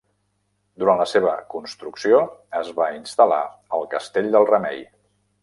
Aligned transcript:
Durant 0.83 1.01
la 1.01 1.05
seva 1.11 1.33
construcció 1.55 2.23
es 2.61 2.73
va 2.81 2.89
instal·lar 2.97 3.39
al 3.79 3.87
Castell 3.93 4.33
del 4.39 4.51
Remei. 4.55 4.85